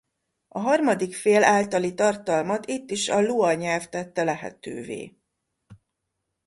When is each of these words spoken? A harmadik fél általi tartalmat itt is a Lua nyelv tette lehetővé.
A 0.47 0.59
harmadik 0.59 1.15
fél 1.15 1.43
általi 1.43 1.93
tartalmat 1.93 2.65
itt 2.65 2.91
is 2.91 3.09
a 3.09 3.21
Lua 3.21 3.53
nyelv 3.53 3.87
tette 3.89 4.23
lehetővé. 4.23 5.17